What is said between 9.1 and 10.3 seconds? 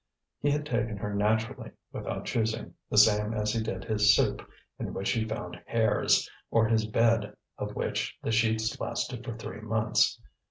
for three months.